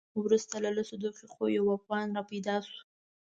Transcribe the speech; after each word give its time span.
وروسته 0.23 0.55
له 0.63 0.69
لسو 0.77 0.95
دقیقو 1.05 1.43
یو 1.57 1.65
افغان 1.77 2.07
را 2.15 2.23
پیدا 2.31 2.55
شو. 2.67 2.79